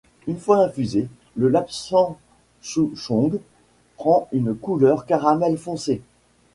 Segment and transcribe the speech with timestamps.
[0.25, 2.17] Une fois infusé, le lapsang
[2.63, 3.37] souchong
[3.97, 6.01] prend une couleur caramel foncé.